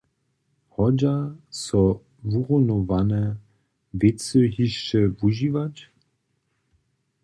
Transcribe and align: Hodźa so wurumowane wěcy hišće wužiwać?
Hodźa 0.75 1.15
so 1.63 1.81
wurumowane 2.31 3.23
wěcy 3.99 4.39
hišće 4.55 5.01
wužiwać? 5.17 5.75